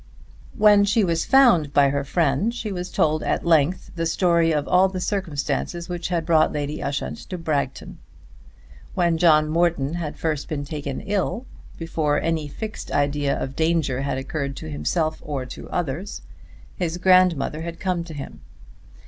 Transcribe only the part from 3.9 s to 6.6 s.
the story of all the circumstances which had brought